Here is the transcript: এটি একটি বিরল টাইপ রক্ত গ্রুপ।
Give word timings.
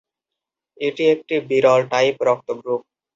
এটি 0.77 1.03
একটি 1.13 1.35
বিরল 1.49 1.81
টাইপ 1.91 2.15
রক্ত 2.27 2.47
গ্রুপ। 2.59 2.81